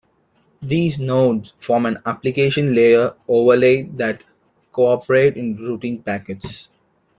These 0.63 0.97
nodes 0.97 1.53
form 1.59 1.85
an 1.85 1.99
application 2.07 2.73
layer 2.73 3.13
overlay 3.27 3.83
that 3.97 4.23
cooperate 4.71 5.37
in 5.37 5.55
routing 5.57 6.01
packets. 6.01 6.69